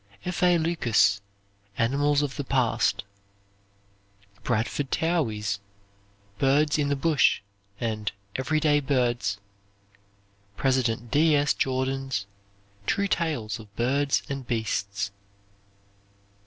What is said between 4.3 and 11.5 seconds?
Bradford Towey's "Birds in the Bush," and "Everyday Birds." President D.